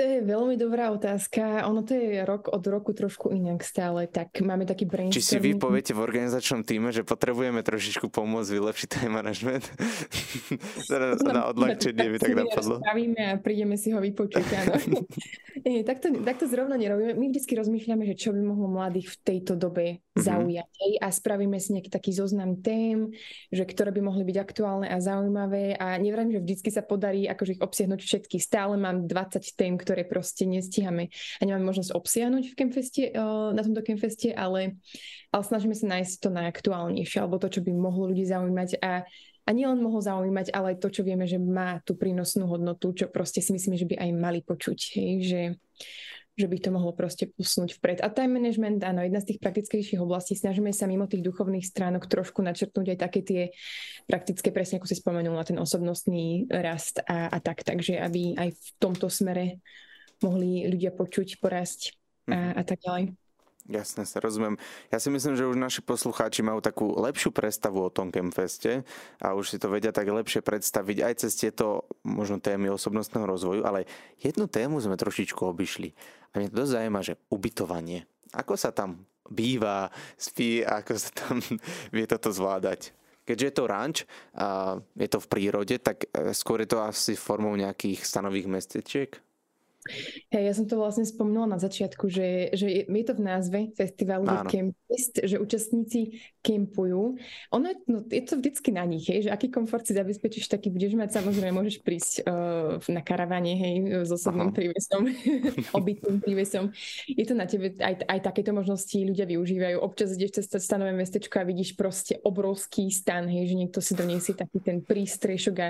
[0.02, 1.62] To je veľmi dobrá otázka.
[1.70, 5.14] Ono to je rok od roku trošku inak stále, tak máme taký brainstorming.
[5.14, 9.62] Či si vy poviete v organizačnom týme, že potrebujeme trošičku pomôcť vylepšiť time management?
[10.90, 12.82] na, na odľahčenie by tak napadlo.
[12.82, 14.74] Spravíme a prídeme si ho vypočuť, áno.
[15.70, 17.14] Nie, takto, takto zrovna nerobíme.
[17.14, 20.24] My vždy rozmýšľame, že čo by mohlo mladých v tejto dobe mm-hmm.
[20.26, 20.74] zaujať.
[20.98, 23.14] A spravíme si nejaký taký zoznam tém,
[23.54, 25.78] že ktoré by mohli byť aktuálne a zaujímavé.
[25.78, 28.42] A nevrám, že vždycky sa podarí akože ich obsiahnuť všetky.
[28.42, 33.62] Stále mám 20 tém, ktoré proste nestíhame a nemáme možnosť obsiahnuť v Campfeste, eh, na
[33.62, 34.80] tomto Campfeste, ale,
[35.30, 39.04] ale snažíme sa nájsť to najaktuálnejšie, alebo to, čo by mohlo ľudí zaujímať a
[39.41, 43.10] a nielen mohol zaujímať, ale aj to, čo vieme, že má tú prínosnú hodnotu, čo
[43.10, 44.80] proste si myslíme, že by aj mali počuť.
[45.01, 45.12] Hej?
[45.25, 45.41] Že,
[46.41, 47.97] že by to mohlo proste posunúť vpred.
[48.01, 52.10] A time management, áno, jedna z tých praktickejších oblastí, snažíme sa mimo tých duchovných stránok
[52.10, 53.41] trošku načrtnúť aj také tie
[54.10, 58.49] praktické, presne ako si spomenul, na ten osobnostný rast a, a tak, takže aby aj
[58.58, 59.62] v tomto smere
[60.25, 61.93] mohli ľudia počuť, porásť
[62.25, 62.51] a, mhm.
[62.58, 63.20] a tak ďalej.
[63.69, 64.58] Jasne, sa rozumiem.
[64.89, 68.82] Ja si myslím, že už naši poslucháči majú takú lepšiu predstavu o tom Campfeste
[69.21, 73.62] a už si to vedia tak lepšie predstaviť aj cez tieto možno témy osobnostného rozvoju,
[73.62, 73.86] ale
[74.17, 75.93] jednu tému sme trošičku obišli.
[76.34, 78.10] A mňa to dosť zaujíma, že ubytovanie.
[78.34, 81.38] Ako sa tam býva, spí, ako sa tam
[81.95, 82.97] vie toto zvládať?
[83.21, 83.97] Keďže je to ranč
[84.34, 89.12] a je to v prírode, tak e, skôr je to asi formou nejakých stanových mestečiek?
[90.30, 93.60] Hey, ja som to vlastne spomínala na začiatku, že, že je, je to v názve
[93.74, 97.17] festivalu Campist, že účastníci kempujú.
[97.50, 100.70] Ono je, no, je to vždycky na nich, hej, že aký komfort si zabezpečíš, taký
[100.70, 105.02] budeš mať, samozrejme môžeš prísť uh, na karavane, hej, s osobným prívesom,
[105.82, 106.70] obytným prívesom.
[107.10, 109.82] Je to na tebe, aj, aj takéto možnosti ľudia využívajú.
[109.82, 114.38] Občas ideš cez stanové mestečko a vidíš proste obrovský stan, hej, že niekto si doniesie
[114.38, 115.70] taký ten prístrešok a,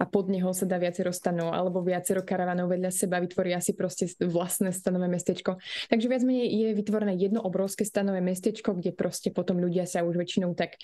[0.00, 3.74] a pod neho sa dá viacero stanov alebo viacero karavanov vedľa seba vytvorí vytvoria si
[3.74, 5.58] proste vlastné stanové mestečko.
[5.90, 10.14] Takže viac menej je vytvorené jedno obrovské stanové mestečko, kde proste potom ľudia sa už
[10.14, 10.78] väčšinou tak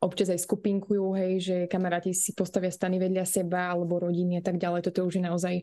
[0.00, 4.56] občas aj skupinkujú, hej, že kamaráti si postavia stany vedľa seba alebo rodiny a tak
[4.56, 4.88] ďalej.
[4.88, 5.54] Toto už je naozaj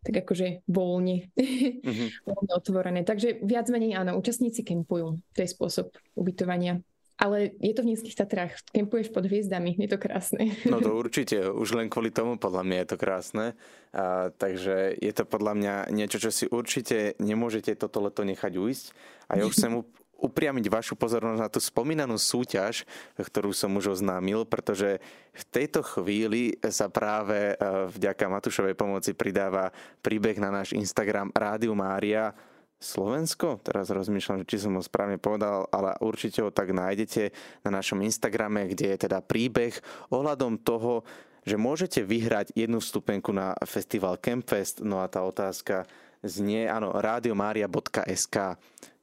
[0.00, 2.08] tak akože voľne, mm-hmm.
[2.28, 3.00] voľne otvorené.
[3.04, 5.20] Takže viac menej áno, účastníci kempujú.
[5.20, 6.80] To je spôsob ubytovania.
[7.20, 8.56] Ale je to v Nízkych Tatrách.
[8.72, 10.56] Kempuješ pod hviezdami, je to krásne.
[10.64, 13.46] No to určite, už len kvôli tomu podľa mňa je to krásne.
[13.92, 18.86] A, takže je to podľa mňa niečo, čo si určite nemôžete toto leto nechať ujsť.
[19.28, 19.84] A ja už chcem
[20.20, 22.84] upriamiť vašu pozornosť na tú spomínanú súťaž,
[23.16, 25.00] ktorú som už oznámil, pretože
[25.32, 29.72] v tejto chvíli sa práve e, vďaka Matušovej pomoci pridáva
[30.04, 32.36] príbeh na náš Instagram Rádiu Mária
[32.80, 33.60] Slovensko?
[33.60, 37.28] Teraz rozmýšľam, či som ho správne povedal, ale určite ho tak nájdete
[37.68, 39.76] na našom Instagrame, kde je teda príbeh
[40.08, 41.04] ohľadom toho,
[41.44, 44.80] že môžete vyhrať jednu vstupenku na festival Campfest.
[44.80, 45.84] No a tá otázka
[46.24, 48.56] znie, áno, radiomaria.sk.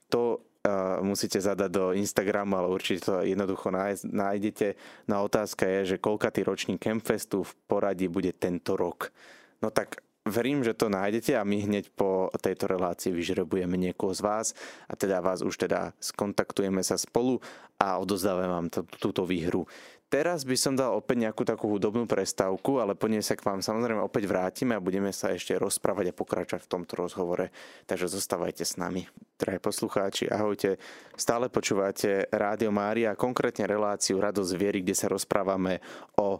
[0.10, 3.70] To uh, musíte zadať do Instagramu, ale určite to jednoducho
[4.06, 4.74] nájdete.
[5.10, 9.13] No otázka je, že koľkatý ročník Campfestu v poradí bude tento rok.
[9.62, 14.22] No tak Verím, že to nájdete a my hneď po tejto relácii vyžrebujeme niekoho z
[14.22, 14.48] vás
[14.86, 17.40] a teda vás už teda skontaktujeme sa spolu
[17.80, 19.63] a odozdávame vám t- túto výhru.
[20.08, 23.60] Teraz by som dal opäť nejakú takú hudobnú prestávku, ale po nej sa k vám
[23.60, 27.52] samozrejme opäť vrátime a budeme sa ešte rozprávať a pokračovať v tomto rozhovore.
[27.84, 29.04] Takže zostávajte s nami.
[29.36, 30.80] Drahí poslucháči, ahojte.
[31.20, 35.84] Stále počúvate Rádio Mária, konkrétne reláciu Radosť viery, kde sa rozprávame
[36.16, 36.40] o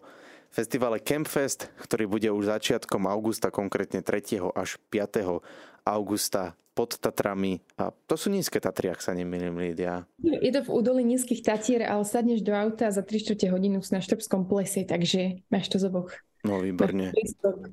[0.52, 4.54] festivale Campfest, ktorý bude už začiatkom augusta, konkrétne 3.
[4.56, 5.42] až 5.
[5.88, 7.58] augusta pod Tatrami.
[7.82, 10.06] A to sú nízke Tatry, ak sa nemýlim, Lídia.
[10.22, 13.98] Je to v údolí nízkych Tatier, ale sadneš do auta za 3 čtvrte hodinu na
[13.98, 16.14] Štrbskom plese, takže máš to z oboch.
[16.46, 17.18] No výborne.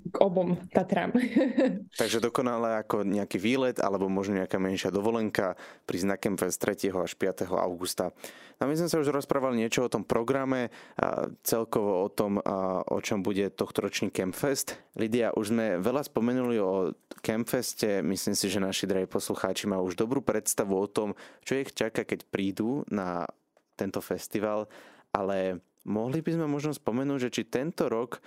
[0.09, 1.12] K obom Tatram.
[2.00, 6.57] Takže dokonale ako nejaký výlet alebo možno nejaká menšia dovolenka pri znakem z
[6.88, 6.96] 3.
[6.96, 7.44] až 5.
[7.53, 8.16] augusta.
[8.57, 12.81] No my sme sa už rozprávali niečo o tom programe, a celkovo o tom, a
[12.87, 14.79] o čom bude tohto ročný Campfest.
[14.94, 19.98] Lidia, už sme veľa spomenuli o Campfeste, myslím si, že naši drahí poslucháči majú už
[19.98, 23.27] dobrú predstavu o tom, čo ich čaká, keď prídu na
[23.74, 24.70] tento festival,
[25.11, 28.22] ale mohli by sme možno spomenúť, že či tento rok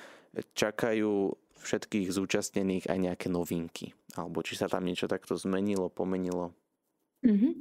[0.54, 3.94] čakajú všetkých zúčastnených aj nejaké novinky?
[4.16, 6.54] Alebo či sa tam niečo takto zmenilo, pomenilo?
[7.26, 7.54] Mm-hmm.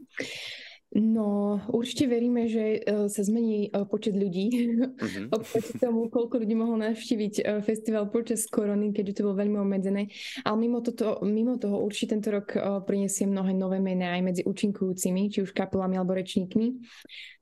[0.97, 4.49] No, určite veríme, že e, sa zmení e, počet ľudí.
[4.97, 5.29] Uh-huh.
[5.37, 10.09] Oproti tomu, koľko ľudí mohlo navštíviť e, festival počas korony, keďže to bolo veľmi obmedzené.
[10.41, 12.57] Ale mimo, toto, mimo toho určite tento rok
[12.89, 16.81] prinesie mnohé nové mená aj medzi účinkujúcimi, či už kapelami alebo rečníkmi.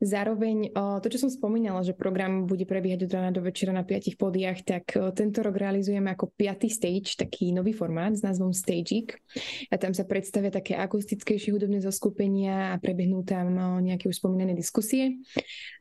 [0.01, 0.73] Zároveň
[1.05, 4.65] to, čo som spomínala, že program bude prebiehať od rána do večera na piatich podiach,
[4.65, 9.21] tak tento rok realizujeme ako piatý stage, taký nový formát s názvom Stagik.
[9.69, 15.21] A tam sa predstavia také akustickejšie hudobné zoskupenia a prebehnú tam nejaké už spomínané diskusie.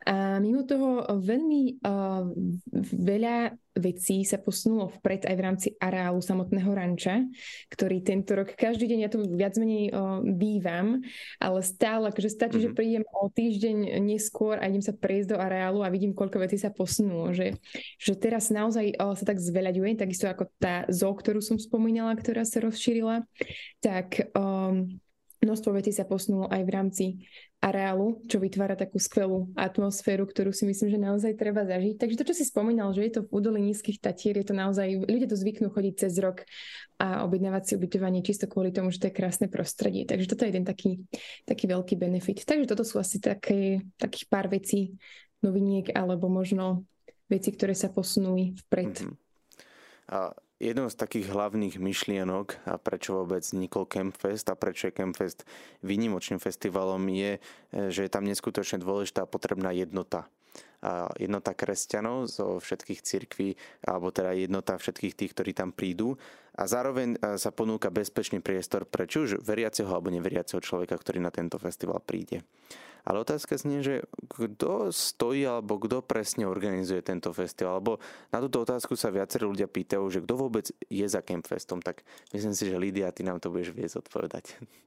[0.04, 2.28] A mimo toho veľmi uh,
[2.92, 7.26] veľa vecí sa posunulo vpred aj v rámci areálu samotného ranča,
[7.74, 11.02] ktorý tento rok, každý deň ja tu viac menej uh, bývam,
[11.42, 12.68] ale stále, akože stačí, mm-hmm.
[12.68, 12.78] že mhm.
[12.78, 16.70] prídem o týždeň neskôr a idem sa prejsť do areálu a vidím, koľko vecí sa
[16.70, 17.58] posunulo, že,
[17.98, 22.46] že teraz naozaj uh, sa tak zveľaďuje, takisto ako tá zo, ktorú som spomínala, ktorá
[22.46, 23.26] sa rozšírila,
[23.82, 25.02] tak um,
[25.44, 27.06] množstvo vecí sa posunulo aj v rámci
[27.64, 31.96] areálu, čo vytvára takú skvelú atmosféru, ktorú si myslím, že naozaj treba zažiť.
[31.96, 34.88] Takže to, čo si spomínal, že je to v údolí nízkych tatier, je to naozaj,
[35.08, 36.44] ľudia to zvyknú chodiť cez rok
[37.00, 40.04] a objednávať si ubytovanie čisto kvôli tomu, že to je krásne prostredie.
[40.04, 41.04] Takže toto je jeden taký,
[41.48, 42.44] taký veľký benefit.
[42.44, 45.00] Takže toto sú asi také, takých pár vecí,
[45.44, 46.88] noviniek, alebo možno
[47.28, 48.94] veci, ktoré sa posunuli vpred.
[49.04, 49.16] Mm-hmm.
[50.12, 55.44] A jednou z takých hlavných myšlienok, a prečo vôbec vznikol Campfest a prečo je Campfest
[55.84, 57.44] výnimočným festivalom, je,
[57.92, 60.32] že je tam neskutočne dôležitá potrebná jednota.
[61.16, 63.56] Jednota kresťanov zo všetkých cirkví,
[63.88, 66.20] alebo teda jednota všetkých tých, ktorí tam prídu.
[66.54, 71.34] A zároveň sa ponúka bezpečný priestor pre či už veriaceho alebo neveriaceho človeka, ktorý na
[71.34, 72.46] tento festival príde.
[73.04, 73.96] Ale otázka znie, že
[74.32, 77.80] kto stojí alebo kto presne organizuje tento festival?
[77.80, 78.00] Alebo
[78.32, 81.84] na túto otázku sa viacerí ľudia pýtajú, že kto vôbec je za Campfestom.
[81.84, 82.00] Tak
[82.32, 84.56] myslím si, že Lídia, ty nám to budeš viesť odpovedať.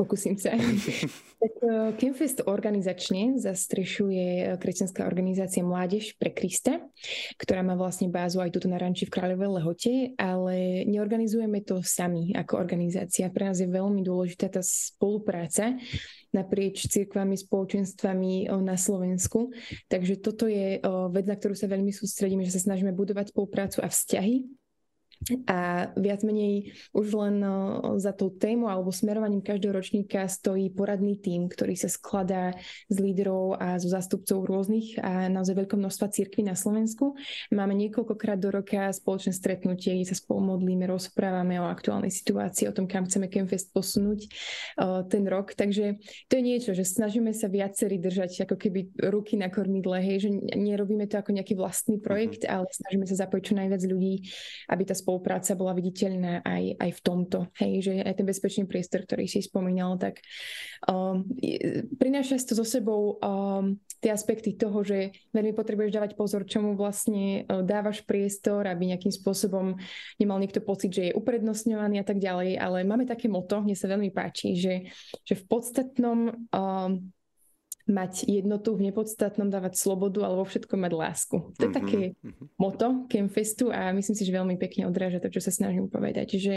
[0.00, 0.56] Pokúsim sa.
[1.44, 1.54] tak
[2.00, 6.80] Campfest organizačne zastrešuje uh, kresťanská organizácia Mládež pre Krista,
[7.36, 12.32] ktorá má vlastne bázu aj tuto na ranči v Kráľovej Lehote, ale neorganizujeme to sami
[12.32, 13.28] ako organizácia.
[13.28, 15.76] Pre nás je veľmi dôležitá tá spolupráca
[16.32, 19.52] naprieč cirkvami, spoločenstvami na Slovensku.
[19.92, 20.80] Takže toto je
[21.12, 24.59] vec, na ktorú sa veľmi sústredíme, že sa snažíme budovať spoluprácu a vzťahy
[25.44, 27.44] a viac menej už len
[28.00, 32.56] za tou tému alebo smerovaním každého ročníka stojí poradný tím, ktorý sa skladá
[32.88, 37.20] z líderov a zo zástupcov rôznych a naozaj veľkom množstva cirkví na Slovensku.
[37.52, 42.74] Máme niekoľkokrát do roka spoločné stretnutie, kde sa spolu modlíme, rozprávame o aktuálnej situácii, o
[42.74, 44.26] tom, kam chceme Campfest posunúť
[45.12, 45.52] ten rok.
[45.52, 46.00] Takže
[46.32, 50.30] to je niečo, že snažíme sa viacerí držať ako keby ruky na kormidle, hej, že
[50.56, 52.56] nerobíme to ako nejaký vlastný projekt, mm-hmm.
[52.56, 54.14] ale snažíme sa zapojiť čo najviac ľudí,
[54.72, 57.38] aby tá spolupráca bola viditeľná aj, aj v tomto.
[57.58, 60.22] Hej, že aj ten bezpečný priestor, ktorý si spomínal, tak
[60.86, 61.26] um,
[61.98, 67.42] prináša to so sebou um, tie aspekty toho, že veľmi potrebuješ dávať pozor, čomu vlastne
[67.42, 69.74] uh, dávaš priestor, aby nejakým spôsobom
[70.22, 72.54] nemal niekto pocit, že je uprednostňovaný a tak ďalej.
[72.54, 74.94] Ale máme také moto, mne sa veľmi páči, že,
[75.26, 77.10] že v podstatnom um,
[77.88, 81.36] mať jednotu v nepodstatnom, dávať slobodu, alebo všetko mať lásku.
[81.56, 81.78] To je mm-hmm.
[81.78, 82.44] také mhm.
[82.60, 86.36] moto Campfestu a myslím si, že veľmi pekne odráža to, čo sa snažím povedať.
[86.36, 86.56] Že,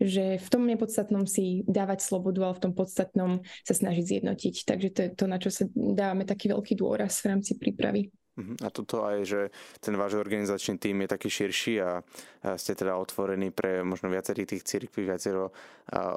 [0.00, 4.54] že v tom nepodstatnom si dávať slobodu, ale v tom podstatnom sa snažiť zjednotiť.
[4.66, 8.10] Takže to je to, na čo sa dávame taký veľký dôraz v rámci prípravy.
[8.34, 8.66] Mhm.
[8.66, 9.40] A toto aj, že
[9.78, 12.02] ten váš organizačný tým je taký širší a
[12.58, 15.54] ste teda otvorení pre možno viacerých tých cirkví, viacero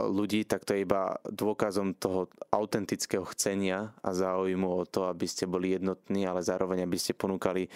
[0.10, 5.46] ľudí, tak to je iba dôkazom toho autentického chcenia a záujmu o to, aby ste
[5.46, 7.70] boli jednotní, ale zároveň aby ste ponúkali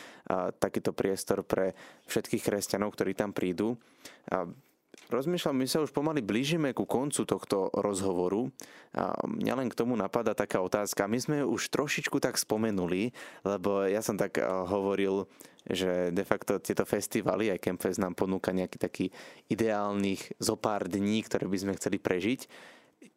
[0.58, 1.77] takýto priestor pre
[2.10, 3.77] všetkých kresťanov, ktorí tam prídu
[5.12, 8.47] rozmýšľam, my sa už pomaly blížime ku koncu tohto rozhovoru
[8.95, 11.12] a mňa len k tomu napadá taká otázka.
[11.12, 13.12] My sme už trošičku tak spomenuli,
[13.43, 15.28] lebo ja som tak eh, hovoril,
[15.67, 19.06] že de facto tieto festivaly, aj Campfest nám ponúka nejaký taký
[19.52, 22.50] ideálnych zo pár dní, ktoré by sme chceli prežiť.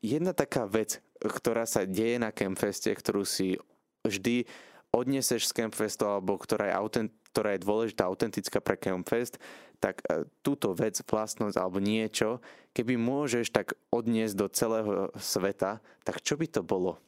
[0.05, 3.57] Jedna taká vec, ktorá sa deje na Campfeste, ktorú si
[4.05, 4.45] vždy
[4.93, 9.43] odneseš z Campfestu, alebo ktorá je, autent, ktorá je dôležitá, autentická pre Campfest,
[9.83, 12.39] tak e, túto vec, vlastnosť alebo niečo,
[12.71, 17.03] keby môžeš tak odniesť do celého sveta, tak čo by to bolo?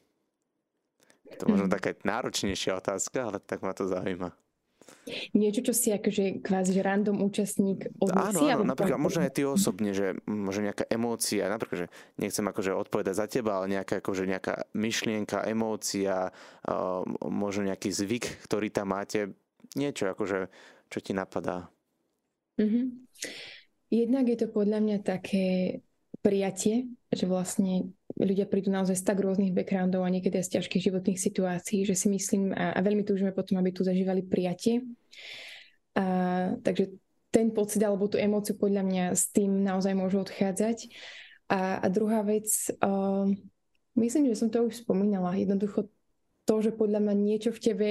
[1.38, 1.74] To je možno mhm.
[1.78, 4.34] taká náročnejšia otázka, ale tak ma to zaujíma.
[5.34, 8.54] Niečo, čo si akože kvázi že random účastník odniesie?
[8.54, 12.70] Áno, áno, napríklad možno aj ty osobne, že možno nejaká emócia, napríklad, že nechcem akože
[12.74, 16.30] odpovedať za teba, ale nejaká, akože nejaká myšlienka, emócia,
[17.22, 19.34] možno nejaký zvyk, ktorý tam máte,
[19.74, 20.46] niečo akože,
[20.92, 21.66] čo ti napadá.
[22.60, 22.84] Mm-hmm.
[23.90, 25.80] Jednak je to podľa mňa také
[26.20, 31.20] prijatie, že vlastne ľudia prídu naozaj z tak rôznych backgroundov a niekedy z ťažkých životných
[31.20, 34.82] situácií, že si myslím a, a veľmi túžime potom, aby tu zažívali prijatie.
[35.94, 36.98] A, takže
[37.30, 40.88] ten pocit alebo tú emóciu podľa mňa s tým naozaj môžu odchádzať.
[41.46, 42.48] A, a druhá vec,
[42.82, 43.28] uh,
[43.94, 45.86] myslím, že som to už spomínala, jednoducho
[46.42, 47.88] to, že podľa mňa niečo v tebe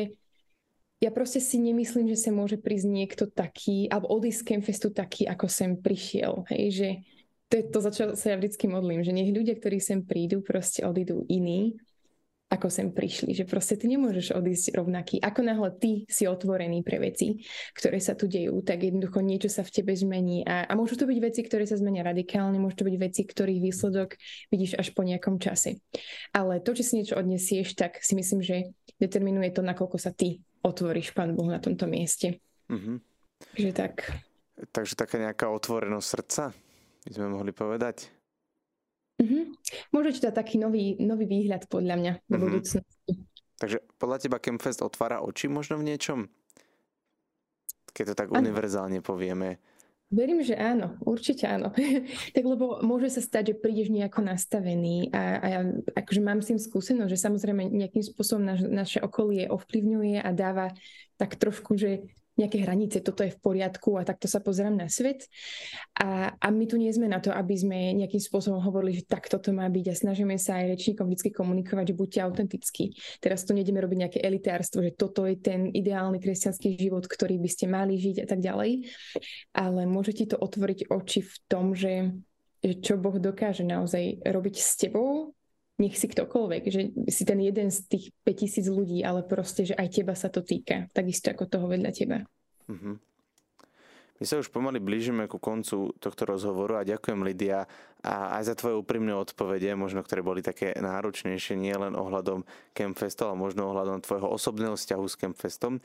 [1.03, 5.27] ja proste si nemyslím, že sa môže prísť niekto taký, alebo odísť z Campfestu taký,
[5.27, 6.47] ako sem prišiel.
[6.47, 6.89] Hej, že
[7.51, 10.41] to je to, za čo sa ja vždycky modlím, že nech ľudia, ktorí sem prídu,
[10.41, 11.77] proste odídu iní,
[12.45, 13.35] ako sem prišli.
[13.35, 15.19] Že proste ty nemôžeš odísť rovnaký.
[15.19, 17.43] Ako náhle ty si otvorený pre veci,
[17.75, 20.45] ktoré sa tu dejú, tak jednoducho niečo sa v tebe zmení.
[20.47, 23.61] A, a môžu to byť veci, ktoré sa zmenia radikálne, môžu to byť veci, ktorých
[23.61, 24.15] výsledok
[24.53, 25.81] vidíš až po nejakom čase.
[26.31, 30.39] Ale to, či si niečo odnesieš, tak si myslím, že determinuje to, nakoľko sa ty
[30.65, 32.41] otvoríš Pán Boh na tomto mieste.
[32.73, 32.97] Mm-hmm.
[33.61, 34.09] Že tak.
[34.73, 36.43] Takže taká nejaká otvorenosť srdca,
[37.05, 38.09] by sme mohli povedať.
[39.21, 39.43] Mm-hmm.
[39.93, 42.41] Môže dať taký nový, nový výhľad podľa mňa do mm-hmm.
[42.41, 43.13] budúcnosti.
[43.55, 46.27] Takže podľa teba Campfest otvára oči možno v niečom?
[47.95, 48.43] Keď to tak ano.
[48.43, 49.63] univerzálne povieme.
[50.13, 51.73] Verím, že áno, určite áno.
[52.35, 55.59] tak lebo môže sa stať, že prídeš nejako nastavený a, a ja
[55.97, 60.69] akože mám s tým skúsenosť, že samozrejme nejakým spôsobom naš, naše okolie ovplyvňuje a dáva
[61.17, 62.05] tak trošku, že
[62.35, 65.27] nejaké hranice, toto je v poriadku a takto sa pozerám na svet.
[65.95, 69.39] A, a my tu nie sme na to, aby sme nejakým spôsobom hovorili, že takto
[69.39, 72.85] to má byť a snažíme sa aj rečníkom vždy komunikovať, že buďte autentickí.
[73.23, 77.49] Teraz tu nejdeme robiť nejaké elitárstvo, že toto je ten ideálny kresťanský život, ktorý by
[77.49, 78.83] ste mali žiť a tak ďalej.
[79.55, 82.11] Ale môže ti to otvoriť oči v tom, že,
[82.59, 85.31] že čo Boh dokáže naozaj robiť s tebou
[85.75, 89.87] nech si ktokoľvek, že si ten jeden z tých 5000 ľudí, ale proste, že aj
[89.91, 92.17] teba sa to týka, takisto ako toho vedľa teba.
[92.71, 92.95] Mm-hmm.
[94.15, 97.67] My sa už pomaly blížime ku koncu tohto rozhovoru a ďakujem Lidia
[97.99, 103.27] a aj za tvoje úprimné odpovede, možno ktoré boli také náročnejšie, nie len ohľadom Campfestu,
[103.27, 105.83] ale možno ohľadom tvojho osobného vzťahu s Campfestom.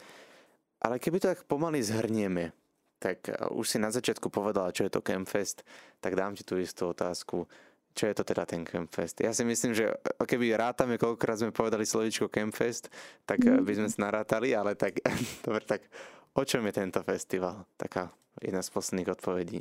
[0.79, 2.55] Ale keby to tak pomaly zhrnieme,
[3.03, 5.67] tak už si na začiatku povedala, čo je to Campfest,
[5.99, 7.51] tak dám ti tú istú otázku
[7.95, 9.21] čo je to teda ten Campfest.
[9.21, 9.91] Ja si myslím, že
[10.23, 12.89] keby rátame, koľkokrát sme povedali slovičko Campfest,
[13.27, 13.67] tak mm.
[13.67, 15.03] by sme sa narátali, ale tak,
[15.47, 15.87] dobre, tak
[16.35, 17.67] o čom je tento festival?
[17.75, 19.61] Taká jedna z posledných odpovedí.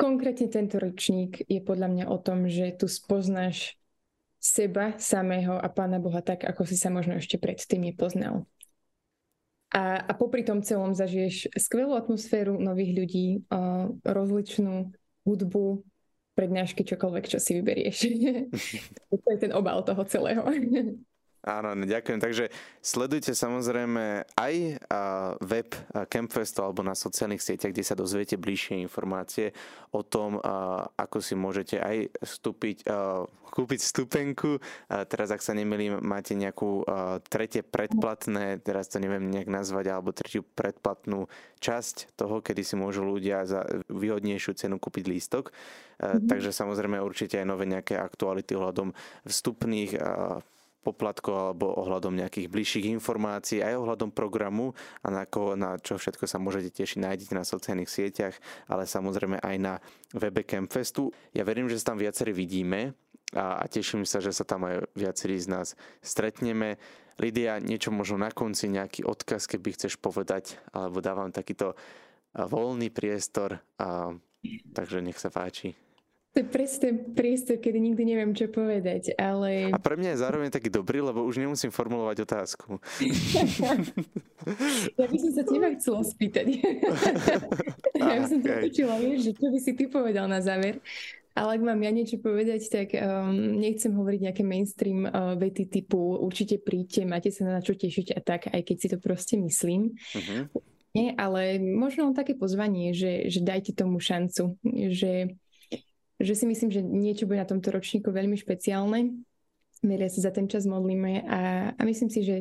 [0.00, 3.76] Konkrétne tento ročník je podľa mňa o tom, že tu spoznáš
[4.40, 8.48] seba samého a Pána Boha tak, ako si sa možno ešte predtým nepoznal.
[9.70, 14.90] A, a popri tom celom zažiješ skvelú atmosféru nových ľudí, uh, rozličnú
[15.28, 15.84] hudbu,
[16.40, 17.96] prednášky, čokoľvek, čo si vyberieš.
[19.20, 20.40] to je ten obal toho celého.
[21.40, 22.20] Áno, ďakujem.
[22.20, 22.52] Takže
[22.84, 24.54] sledujte samozrejme aj
[25.40, 25.72] web
[26.12, 29.56] Campfestu alebo na sociálnych sieťach, kde sa dozviete bližšie informácie
[29.96, 30.36] o tom,
[31.00, 32.84] ako si môžete aj vstúpiť,
[33.56, 34.60] kúpiť stupenku.
[34.86, 36.84] Teraz, ak sa nemýlim, máte nejakú
[37.32, 41.24] tretie predplatné, teraz to neviem nejak nazvať, alebo tretiu predplatnú
[41.64, 45.56] časť toho, kedy si môžu ľudia za výhodnejšiu cenu kúpiť lístok.
[46.04, 46.28] Mm-hmm.
[46.28, 48.92] Takže samozrejme určite aj nové nejaké aktuality ohľadom
[49.24, 49.96] vstupných
[50.80, 54.72] poplatkov alebo ohľadom nejakých bližších informácií, aj ohľadom programu
[55.04, 59.44] a na, ko, na čo všetko sa môžete tešiť, nájdete na sociálnych sieťach, ale samozrejme
[59.44, 59.74] aj na
[60.16, 61.12] webe Campfestu.
[61.36, 62.96] Ja verím, že sa tam viacerí vidíme
[63.36, 65.68] a, a teším sa, že sa tam aj viacerí z nás
[66.00, 66.80] stretneme.
[67.20, 71.76] Lidia, niečo možno na konci, nejaký odkaz, keby chceš povedať, alebo dávam takýto
[72.32, 74.16] voľný priestor, a,
[74.72, 75.76] takže nech sa páči.
[76.30, 79.74] To je presne priestor, kedy nikdy neviem, čo povedať, ale...
[79.74, 82.78] A pre mňa je zároveň taký dobrý, lebo už nemusím formulovať otázku.
[84.94, 86.46] ja by som sa teba chcela spýtať.
[87.98, 90.78] ja by som ťa počula, vieš, že čo by si ty povedal na záver.
[91.34, 96.14] Ale ak mám ja niečo povedať, tak um, nechcem hovoriť nejaké mainstream uh, vety typu
[96.14, 99.98] určite príďte, máte sa na čo tešiť a tak, aj keď si to proste myslím.
[100.14, 100.46] Uh-huh.
[100.94, 104.54] Nie, ale možno také pozvanie, že, že dajte tomu šancu,
[104.94, 105.34] že
[106.20, 109.24] že si myslím, že niečo bude na tomto ročníku veľmi špeciálne.
[109.80, 111.40] Milia sa za ten čas modlíme a,
[111.72, 112.36] a myslím si, že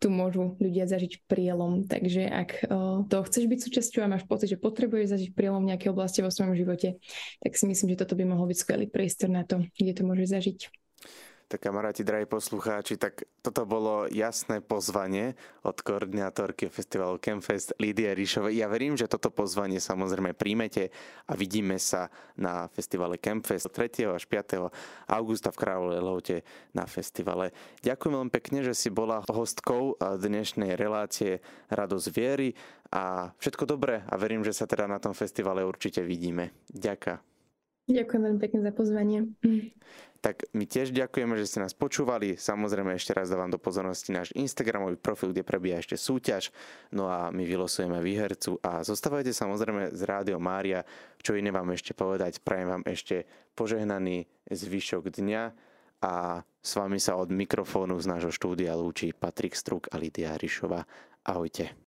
[0.00, 1.84] tu môžu ľudia zažiť prielom.
[1.84, 5.76] Takže ak o, to chceš byť súčasťou a máš pocit, že potrebuješ zažiť prielom v
[5.76, 6.96] nejakej oblasti vo svojom živote,
[7.44, 10.28] tak si myslím, že toto by mohol byť skvelý priestor na to, kde to môžeš
[10.32, 10.60] zažiť.
[11.50, 15.34] Tak kamaráti, drahí poslucháči, tak toto bolo jasné pozvanie
[15.66, 18.62] od koordinátorky festivalu Campfest Lídie Ríšovej.
[18.62, 20.94] Ja verím, že toto pozvanie samozrejme príjmete
[21.26, 22.06] a vidíme sa
[22.38, 24.14] na festivale Campfest 3.
[24.14, 24.70] až 5.
[25.10, 26.36] augusta v Kráľovej Lehote
[26.70, 27.50] na festivale.
[27.82, 32.54] Ďakujem veľmi pekne, že si bola hostkou dnešnej relácie Radosť viery
[32.94, 36.54] a všetko dobré a verím, že sa teda na tom festivale určite vidíme.
[36.70, 37.29] Ďakujem.
[37.90, 39.18] Ďakujem veľmi pekne za pozvanie.
[40.20, 42.36] Tak my tiež ďakujeme, že ste nás počúvali.
[42.36, 46.52] Samozrejme ešte raz dávam do pozornosti náš Instagramový profil, kde prebieha ešte súťaž.
[46.92, 50.84] No a my vylosujeme výhercu a zostávajte samozrejme z Rádio Mária.
[51.24, 53.24] Čo iné vám ešte povedať, prajem vám ešte
[53.56, 55.42] požehnaný zvyšok dňa
[56.04, 60.84] a s vami sa od mikrofónu z nášho štúdia lúči Patrik Struk a Lidia Rišova.
[61.24, 61.72] Ahojte.